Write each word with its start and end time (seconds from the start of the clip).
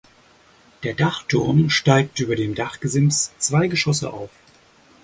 Der 0.81 0.95
Dachturm 0.95 1.69
steigt 1.69 2.19
über 2.21 2.35
dem 2.35 2.55
Dachgesims 2.55 3.33
zwei 3.37 3.67
Geschosse 3.67 4.11
auf. 4.11 4.31